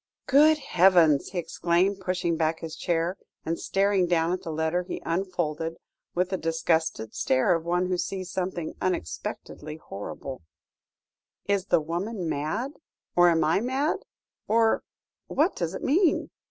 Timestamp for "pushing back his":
1.99-2.75